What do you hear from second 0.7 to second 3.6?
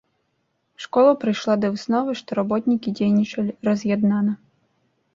Школа прыйшла да высновы, што работнікі дзейнічалі